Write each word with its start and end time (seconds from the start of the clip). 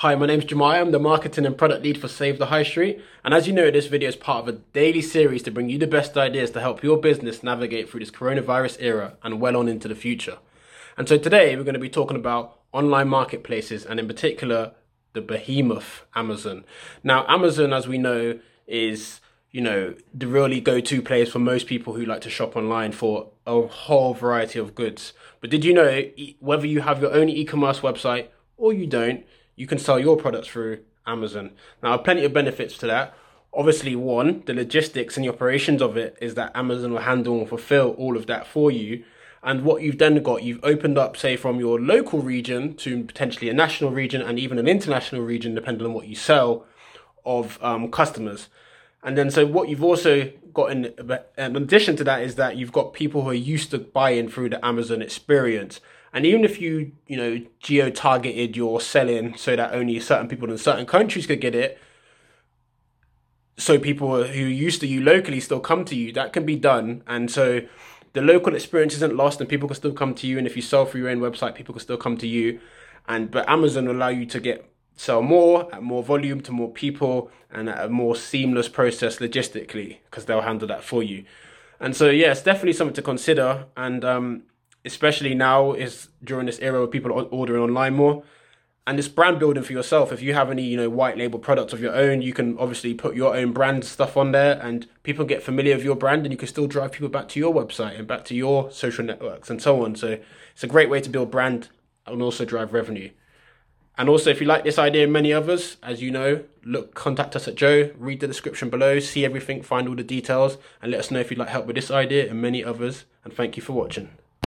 Hi, 0.00 0.14
my 0.14 0.24
name's 0.24 0.46
Jemiah. 0.46 0.80
I'm 0.80 0.92
the 0.92 0.98
marketing 0.98 1.44
and 1.44 1.58
product 1.58 1.84
lead 1.84 2.00
for 2.00 2.08
Save 2.08 2.38
the 2.38 2.46
High 2.46 2.62
Street. 2.62 3.02
And 3.22 3.34
as 3.34 3.46
you 3.46 3.52
know, 3.52 3.70
this 3.70 3.86
video 3.86 4.08
is 4.08 4.16
part 4.16 4.40
of 4.40 4.48
a 4.48 4.58
daily 4.72 5.02
series 5.02 5.42
to 5.42 5.50
bring 5.50 5.68
you 5.68 5.76
the 5.76 5.86
best 5.86 6.16
ideas 6.16 6.50
to 6.52 6.60
help 6.62 6.82
your 6.82 6.96
business 6.96 7.42
navigate 7.42 7.90
through 7.90 8.00
this 8.00 8.10
coronavirus 8.10 8.78
era 8.80 9.18
and 9.22 9.42
well 9.42 9.58
on 9.58 9.68
into 9.68 9.88
the 9.88 9.94
future. 9.94 10.38
And 10.96 11.06
so 11.06 11.18
today 11.18 11.54
we're 11.54 11.64
going 11.64 11.74
to 11.74 11.78
be 11.78 11.90
talking 11.90 12.16
about 12.16 12.60
online 12.72 13.08
marketplaces 13.08 13.84
and 13.84 14.00
in 14.00 14.06
particular 14.06 14.72
the 15.12 15.20
behemoth 15.20 16.06
Amazon. 16.14 16.64
Now, 17.04 17.26
Amazon, 17.28 17.74
as 17.74 17.86
we 17.86 17.98
know, 17.98 18.40
is 18.66 19.20
you 19.50 19.60
know 19.60 19.94
the 20.14 20.28
really 20.28 20.62
go-to 20.62 21.02
place 21.02 21.30
for 21.30 21.40
most 21.40 21.66
people 21.66 21.92
who 21.92 22.06
like 22.06 22.22
to 22.22 22.30
shop 22.30 22.56
online 22.56 22.92
for 22.92 23.32
a 23.46 23.66
whole 23.66 24.14
variety 24.14 24.60
of 24.60 24.74
goods. 24.74 25.12
But 25.42 25.50
did 25.50 25.62
you 25.62 25.74
know 25.74 26.04
whether 26.38 26.66
you 26.66 26.80
have 26.80 27.02
your 27.02 27.12
own 27.12 27.28
e-commerce 27.28 27.80
website 27.80 28.28
or 28.56 28.72
you 28.72 28.86
don't, 28.86 29.26
you 29.60 29.66
can 29.66 29.78
sell 29.78 29.98
your 29.98 30.16
products 30.16 30.48
through 30.48 30.78
Amazon. 31.06 31.50
Now, 31.82 31.98
plenty 31.98 32.24
of 32.24 32.32
benefits 32.32 32.78
to 32.78 32.86
that. 32.86 33.14
Obviously, 33.52 33.94
one, 33.94 34.42
the 34.46 34.54
logistics 34.54 35.18
and 35.18 35.26
the 35.26 35.28
operations 35.28 35.82
of 35.82 35.98
it 35.98 36.16
is 36.18 36.34
that 36.34 36.56
Amazon 36.56 36.92
will 36.92 37.00
handle 37.00 37.38
and 37.40 37.46
fulfill 37.46 37.90
all 37.98 38.16
of 38.16 38.26
that 38.26 38.46
for 38.46 38.70
you. 38.70 39.04
And 39.42 39.62
what 39.62 39.82
you've 39.82 39.98
then 39.98 40.22
got, 40.22 40.44
you've 40.44 40.64
opened 40.64 40.96
up, 40.96 41.14
say, 41.14 41.36
from 41.36 41.60
your 41.60 41.78
local 41.78 42.20
region 42.22 42.74
to 42.76 43.04
potentially 43.04 43.50
a 43.50 43.52
national 43.52 43.90
region 43.90 44.22
and 44.22 44.38
even 44.38 44.58
an 44.58 44.66
international 44.66 45.20
region, 45.22 45.54
depending 45.54 45.86
on 45.86 45.92
what 45.92 46.08
you 46.08 46.16
sell, 46.16 46.64
of 47.26 47.62
um, 47.62 47.90
customers. 47.90 48.48
And 49.02 49.18
then, 49.18 49.30
so 49.30 49.44
what 49.44 49.68
you've 49.68 49.84
also 49.84 50.32
got 50.54 50.72
in, 50.72 50.94
in 51.36 51.56
addition 51.56 51.96
to 51.96 52.04
that 52.04 52.22
is 52.22 52.36
that 52.36 52.56
you've 52.56 52.72
got 52.72 52.94
people 52.94 53.24
who 53.24 53.30
are 53.30 53.34
used 53.34 53.72
to 53.72 53.78
buying 53.78 54.30
through 54.30 54.50
the 54.50 54.64
Amazon 54.64 55.02
experience. 55.02 55.80
And 56.12 56.26
even 56.26 56.44
if 56.44 56.60
you, 56.60 56.92
you 57.06 57.16
know, 57.16 57.40
geo 57.60 57.90
targeted 57.90 58.56
your 58.56 58.80
selling 58.80 59.36
so 59.36 59.54
that 59.54 59.72
only 59.72 60.00
certain 60.00 60.28
people 60.28 60.50
in 60.50 60.58
certain 60.58 60.86
countries 60.86 61.26
could 61.26 61.40
get 61.40 61.54
it, 61.54 61.78
so 63.56 63.78
people 63.78 64.24
who 64.24 64.44
used 64.44 64.80
to 64.80 64.86
you 64.86 65.02
locally 65.02 65.38
still 65.38 65.60
come 65.60 65.84
to 65.84 65.94
you, 65.94 66.12
that 66.12 66.32
can 66.32 66.44
be 66.44 66.56
done. 66.56 67.02
And 67.06 67.30
so 67.30 67.60
the 68.12 68.22
local 68.22 68.54
experience 68.54 68.94
isn't 68.94 69.14
lost 69.14 69.40
and 69.40 69.48
people 69.48 69.68
can 69.68 69.76
still 69.76 69.92
come 69.92 70.14
to 70.14 70.26
you. 70.26 70.38
And 70.38 70.46
if 70.46 70.56
you 70.56 70.62
sell 70.62 70.86
through 70.86 71.02
your 71.02 71.10
own 71.10 71.20
website, 71.20 71.54
people 71.54 71.74
can 71.74 71.80
still 71.80 71.96
come 71.96 72.16
to 72.18 72.26
you. 72.26 72.60
And 73.06 73.30
but 73.30 73.48
Amazon 73.48 73.86
allow 73.86 74.08
you 74.08 74.26
to 74.26 74.40
get 74.40 74.66
sell 74.96 75.22
more 75.22 75.72
at 75.74 75.82
more 75.82 76.02
volume 76.02 76.40
to 76.42 76.52
more 76.52 76.70
people 76.70 77.30
and 77.50 77.68
at 77.68 77.84
a 77.84 77.88
more 77.88 78.14
seamless 78.14 78.68
process 78.68 79.16
logistically 79.16 79.98
because 80.04 80.26
they'll 80.26 80.42
handle 80.42 80.68
that 80.68 80.84
for 80.84 81.02
you. 81.02 81.24
And 81.78 81.96
so 81.96 82.10
yeah, 82.10 82.32
it's 82.32 82.42
definitely 82.42 82.74
something 82.74 82.94
to 82.94 83.02
consider. 83.02 83.66
And 83.76 84.04
um, 84.04 84.42
especially 84.84 85.34
now 85.34 85.72
is 85.72 86.08
during 86.22 86.46
this 86.46 86.58
era 86.60 86.78
where 86.78 86.88
people 86.88 87.12
are 87.12 87.24
ordering 87.24 87.62
online 87.62 87.94
more 87.94 88.22
and 88.86 88.98
it's 88.98 89.08
brand 89.08 89.38
building 89.38 89.62
for 89.62 89.72
yourself. 89.72 90.10
If 90.12 90.22
you 90.22 90.34
have 90.34 90.50
any, 90.50 90.64
you 90.64 90.76
know, 90.76 90.90
white 90.90 91.16
label 91.16 91.38
products 91.38 91.72
of 91.72 91.80
your 91.80 91.94
own, 91.94 92.22
you 92.22 92.32
can 92.32 92.58
obviously 92.58 92.92
put 92.94 93.14
your 93.14 93.36
own 93.36 93.52
brand 93.52 93.84
stuff 93.84 94.16
on 94.16 94.32
there, 94.32 94.58
and 94.60 94.88
people 95.02 95.24
get 95.24 95.44
familiar 95.44 95.76
with 95.76 95.84
your 95.84 95.94
brand, 95.94 96.24
and 96.24 96.32
you 96.32 96.36
can 96.36 96.48
still 96.48 96.66
drive 96.66 96.92
people 96.92 97.08
back 97.08 97.28
to 97.28 97.38
your 97.38 97.54
website 97.54 97.98
and 97.98 98.08
back 98.08 98.24
to 98.24 98.34
your 98.34 98.70
social 98.72 99.04
networks 99.04 99.48
and 99.48 99.62
so 99.62 99.84
on. 99.84 99.94
So 99.94 100.18
it's 100.52 100.64
a 100.64 100.66
great 100.66 100.90
way 100.90 101.00
to 101.02 101.10
build 101.10 101.30
brand 101.30 101.68
and 102.06 102.22
also 102.22 102.44
drive 102.44 102.72
revenue. 102.72 103.10
And 103.98 104.08
also, 104.08 104.30
if 104.30 104.40
you 104.40 104.46
like 104.46 104.64
this 104.64 104.78
idea 104.78 105.04
and 105.04 105.12
many 105.12 105.32
others, 105.32 105.76
as 105.82 106.00
you 106.00 106.10
know, 106.10 106.42
look, 106.64 106.94
contact 106.94 107.36
us 107.36 107.46
at 107.46 107.54
Joe. 107.54 107.90
Read 107.98 108.20
the 108.20 108.26
description 108.26 108.70
below, 108.70 108.98
see 108.98 109.26
everything, 109.26 109.62
find 109.62 109.88
all 109.88 109.94
the 109.94 110.02
details, 110.02 110.56
and 110.80 110.90
let 110.90 111.00
us 111.00 111.10
know 111.10 111.20
if 111.20 111.30
you'd 111.30 111.38
like 111.38 111.50
help 111.50 111.66
with 111.66 111.76
this 111.76 111.90
idea 111.90 112.30
and 112.30 112.40
many 112.40 112.64
others. 112.64 113.04
And 113.24 113.32
thank 113.32 113.56
you 113.58 113.62
for 113.62 113.74
watching. 113.74 114.08